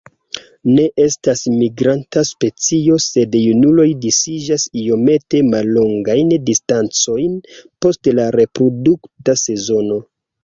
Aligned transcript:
Ne 0.75 0.83
estas 1.01 1.41
migranta 1.55 2.21
specio, 2.29 2.95
sed 3.07 3.35
junuloj 3.41 3.85
disiĝas 4.05 4.65
iomete 4.83 5.41
mallongajn 5.49 6.33
distancojn 6.47 7.35
post 7.87 8.11
la 8.21 8.25
reprodukta 8.37 9.37
sezono. 9.45 10.01